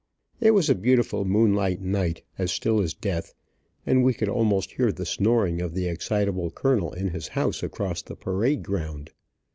[0.39, 3.35] It was a beautiful moonlight night, as still as death,
[3.85, 8.01] and we could almost hear the snoring of the excitable colonel in his house across
[8.01, 9.11] the parade ground.